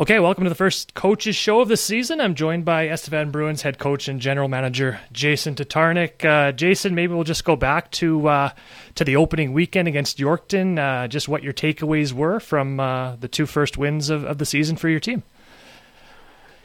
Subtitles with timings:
[0.00, 2.22] Okay, welcome to the first coaches show of the season.
[2.22, 6.24] I'm joined by Estevan Bruins head coach and general manager Jason Tatarnic.
[6.24, 8.50] Uh, Jason, maybe we'll just go back to uh,
[8.94, 10.78] to the opening weekend against Yorkton.
[10.78, 14.46] Uh, just what your takeaways were from uh, the two first wins of, of the
[14.46, 15.22] season for your team.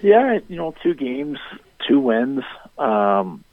[0.02, 1.38] Yeah, you know, two games,
[1.86, 2.46] two wins.
[2.78, 3.44] Um,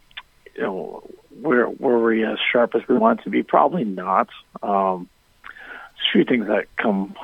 [0.54, 1.10] you know,
[1.40, 3.42] were were we as sharp as we want to be?
[3.42, 4.28] Probably not.
[4.62, 5.08] Um,
[5.44, 7.16] a few things that come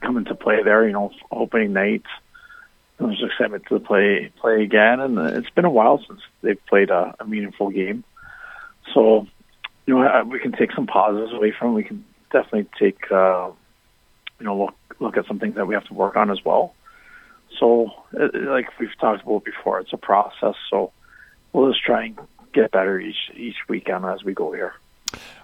[0.00, 0.86] come into play there.
[0.86, 2.04] You know, opening night,
[2.98, 7.14] there's excitement to play play again, and it's been a while since they've played a,
[7.20, 8.04] a meaningful game.
[8.94, 9.26] So,
[9.86, 11.74] you know, we can take some positives away from.
[11.74, 13.50] We can definitely take, uh,
[14.38, 16.74] you know, look look at some things that we have to work on as well.
[17.58, 20.54] So, it, like we've talked about before, it's a process.
[20.68, 20.92] So,
[21.52, 22.18] we'll just try and
[22.52, 24.74] get better each each weekend as we go here.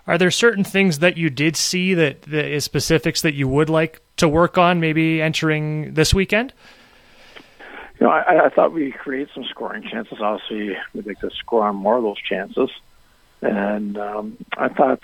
[0.07, 3.69] Are there certain things that you did see that, that is specifics that you would
[3.69, 6.53] like to work on, maybe entering this weekend?
[7.99, 10.19] You know, I, I thought we create some scoring chances.
[10.21, 12.71] Obviously, we'd like to score on more of those chances,
[13.41, 15.03] and um, I thought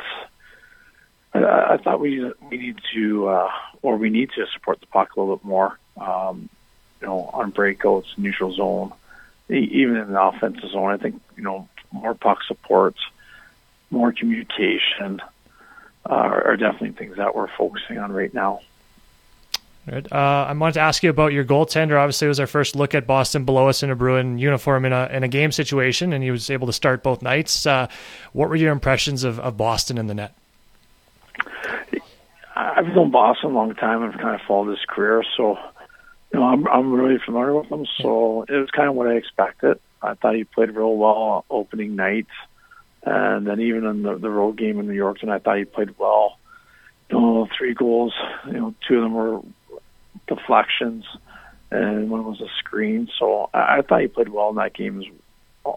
[1.33, 3.51] I, I thought we we need to uh,
[3.81, 5.79] or we need to support the puck a little bit more.
[5.99, 6.51] Um,
[7.01, 8.93] you know, on breakouts, neutral zone,
[9.49, 10.93] even in the offensive zone.
[10.93, 13.01] I think you know more puck supports
[13.93, 15.21] more communication
[16.09, 18.61] uh, are definitely things that we're focusing on right now.
[19.87, 20.11] Right.
[20.13, 21.99] Uh, I wanted to ask you about your goaltender.
[21.99, 25.07] Obviously, it was our first look at Boston Bilous in a Bruin uniform in a
[25.07, 27.67] in a game situation, and he was able to start both nights.
[27.67, 27.89] Uh,
[28.33, 30.37] what were your impressions of, of Boston in the net?
[32.55, 34.05] I've known Boston a long time.
[34.05, 35.59] I've kind of followed his career, so
[36.33, 37.85] you know I'm I'm really familiar with him.
[38.01, 39.81] So it was kind of what I expected.
[40.01, 42.29] I thought he played real well opening night.
[43.05, 45.65] And then even in the, the road game in New York, and I thought he
[45.65, 46.39] played well.
[47.11, 48.15] You know, three goals.
[48.47, 49.41] You know, two of them were
[50.29, 51.05] deflections,
[51.71, 53.09] and one was a screen.
[53.19, 55.05] So I, I thought he played well in that game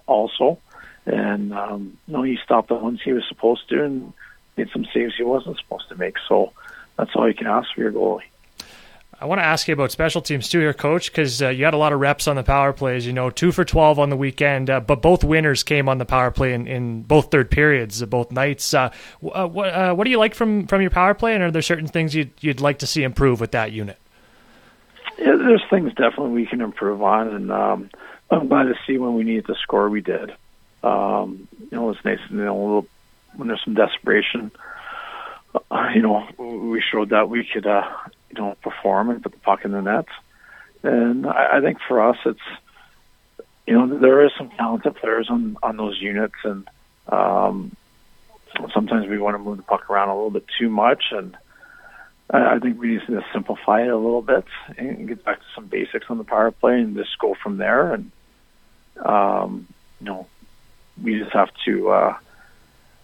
[0.05, 0.59] also.
[1.05, 4.13] And um, you know, he stopped the ones he was supposed to, and
[4.55, 6.15] made some saves he wasn't supposed to make.
[6.27, 6.53] So
[6.97, 8.21] that's all you can ask for your goalie.
[9.19, 11.73] I want to ask you about special teams too, here, coach, because uh, you had
[11.73, 13.05] a lot of reps on the power plays.
[13.07, 16.05] You know, two for twelve on the weekend, uh, but both winners came on the
[16.05, 18.73] power play in, in both third periods, uh, both nights.
[18.73, 18.91] Uh,
[19.33, 21.61] uh, what uh, what do you like from from your power play, and are there
[21.61, 23.97] certain things you'd you'd like to see improve with that unit?
[25.17, 27.89] Yeah, there's things definitely we can improve on, and um,
[28.29, 30.31] I'm glad to see when we needed to score, we did.
[30.83, 32.87] Um, you know, it's nice, you know, little,
[33.35, 34.51] when there's some desperation.
[35.95, 37.65] you know, we showed that we could,
[38.43, 40.05] know, perform and put the puck in the net.
[40.83, 42.39] And I, I think for us, it's
[43.65, 46.67] you know there is some talented players on on those units, and
[47.07, 47.75] um,
[48.73, 51.35] sometimes we want to move the puck around a little bit too much, and
[52.29, 54.45] I, I think we need to simplify it a little bit
[54.77, 57.93] and get back to some basics on the power play, and just go from there.
[57.93, 58.11] And
[59.03, 59.67] um,
[59.99, 60.27] you know,
[61.01, 61.89] we just have to.
[61.89, 62.17] Uh,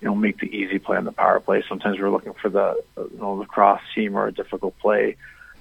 [0.01, 1.63] you know, make the easy play on the power play.
[1.69, 5.16] Sometimes we're looking for the, you know, the cross seam or a difficult play.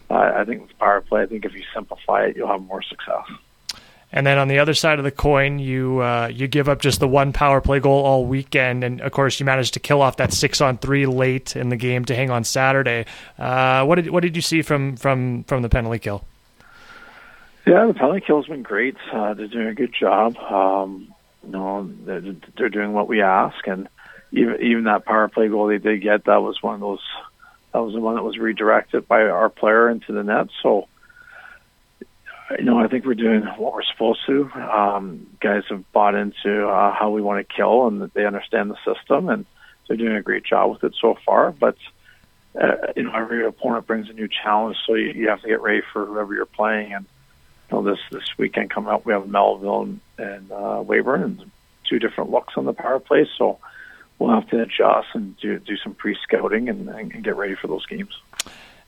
[0.08, 2.82] Uh, I think with power play, I think if you simplify it, you'll have more
[2.82, 3.26] success.
[4.12, 6.98] And then on the other side of the coin, you uh, you give up just
[6.98, 10.16] the one power play goal all weekend, and of course you managed to kill off
[10.16, 13.06] that six on three late in the game to hang on Saturday.
[13.38, 16.24] Uh, what did what did you see from from from the penalty kill?
[17.66, 18.96] Yeah, the penalty kill's been great.
[19.12, 20.36] Uh, they're doing a good job.
[20.38, 21.14] Um,
[21.44, 23.88] you know, they're, they're doing what we ask, and
[24.32, 27.02] even even that power play goal they did get, that was one of those.
[27.72, 30.48] That was the one that was redirected by our player into the net.
[30.60, 30.88] So,
[32.58, 34.50] you know, I think we're doing what we're supposed to.
[34.50, 38.76] Um, guys have bought into uh, how we want to kill, and they understand the
[38.84, 39.46] system, and
[39.86, 41.52] they're doing a great job with it so far.
[41.52, 41.76] But
[42.60, 45.60] uh, you know, every opponent brings a new challenge, so you, you have to get
[45.60, 46.92] ready for whoever you're playing.
[46.92, 47.06] And
[47.70, 51.50] you know, this this weekend coming up, we have Melville and, and uh, Weyburn, and
[51.88, 53.28] two different looks on the power play.
[53.38, 53.58] So
[54.20, 57.66] we'll have to adjust and do do some pre scouting and, and, get ready for
[57.66, 58.20] those games.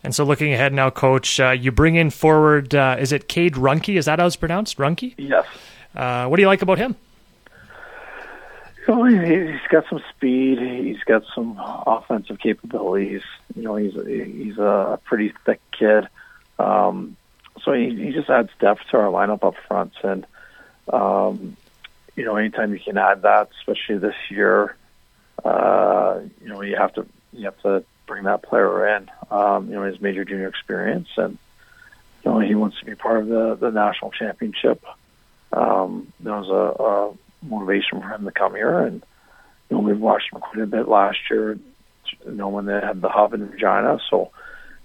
[0.04, 2.75] And so, looking ahead now, Coach, uh, you bring in forward.
[2.75, 3.97] Uh, is it Cade Runke?
[3.97, 4.79] Is that how it's pronounced?
[4.79, 5.14] Runke?
[5.17, 5.46] Yes.
[5.96, 6.94] Uh, what do you like about him?
[8.87, 10.58] You know, he's got some speed.
[10.58, 13.23] He's got some offensive capabilities.
[13.55, 16.08] You know, he's he's a pretty thick kid.
[16.58, 17.17] Um,
[17.62, 20.26] so he, he just adds depth to our lineup up front, and
[20.93, 21.56] um,
[22.17, 24.76] you know, anytime you can add that, especially this year,
[25.44, 29.10] uh, you know, you have to you have to bring that player in.
[29.30, 31.38] Um, you know, his major junior experience, and
[32.24, 34.84] you know, he wants to be part of the the national championship.
[35.52, 39.04] Um, there was a, a motivation for him to come here, and
[39.68, 41.58] you know, we've watched him quite a bit last year.
[42.26, 44.30] You know, when they had the hub in Regina, so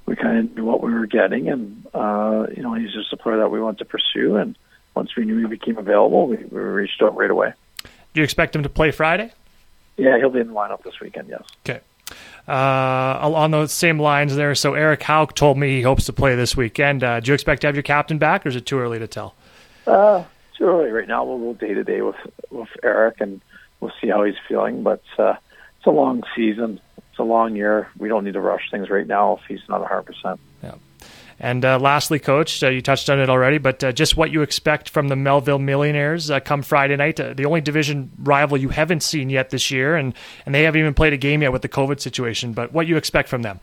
[0.05, 3.17] we kind of knew what we were getting, and uh, you know, he's just a
[3.17, 4.37] player that we want to pursue.
[4.37, 4.57] And
[4.95, 7.53] once we knew he became available, we, we reached out right away.
[7.83, 9.31] Do you expect him to play Friday?
[9.97, 11.29] Yeah, he'll be in the lineup this weekend.
[11.29, 11.43] Yes.
[11.65, 11.81] Okay.
[12.47, 16.35] Uh, along those same lines there, so Eric Hauk told me he hopes to play
[16.35, 17.03] this weekend.
[17.03, 19.07] Uh, do you expect to have your captain back, or is it too early to
[19.07, 19.35] tell?
[19.85, 20.23] Uh,
[20.57, 21.25] too early right now.
[21.25, 22.15] We'll go day to day with
[22.49, 23.41] with Eric, and
[23.81, 24.83] we'll see how he's feeling.
[24.83, 25.35] But uh,
[25.77, 26.79] it's a long season.
[26.97, 27.89] It's a long year.
[27.97, 30.39] We don't need to rush things right now if he's not 100%.
[30.63, 30.75] Yeah.
[31.39, 34.41] And uh, lastly, Coach, uh, you touched on it already, but uh, just what you
[34.41, 38.69] expect from the Melville Millionaires uh, come Friday night, uh, the only division rival you
[38.69, 41.61] haven't seen yet this year, and, and they haven't even played a game yet with
[41.61, 43.59] the COVID situation, but what you expect from them?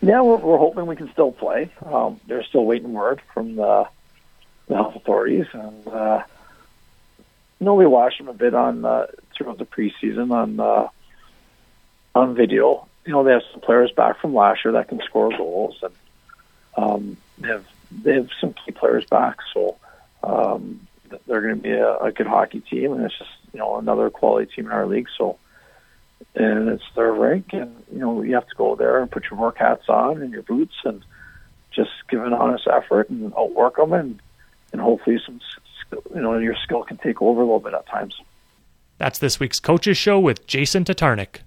[0.00, 1.70] Yeah, we're, we're hoping we can still play.
[1.84, 3.86] Um, they're still waiting word from the,
[4.68, 6.22] the health authorities, and uh,
[7.60, 8.82] you know we watched them a bit on
[9.36, 10.90] throughout the preseason on
[12.14, 12.88] on video.
[13.04, 15.92] You know, they have some players back from last year that can score goals, and
[16.76, 19.38] um, they have they have some key players back.
[19.54, 19.76] So
[20.22, 20.86] um,
[21.26, 24.10] they're going to be a, a good hockey team, and it's just you know another
[24.10, 25.08] quality team in our league.
[25.16, 25.38] So
[26.34, 29.38] and it's their rink, and you know you have to go there and put your
[29.38, 31.04] work hats on and your boots, and
[31.70, 34.20] just give an honest effort and outwork them, and
[34.72, 35.40] and hopefully some
[36.14, 38.20] you know your skill can take over a little bit at times.
[38.98, 41.42] That's this week's coaches show with Jason Tatarnic.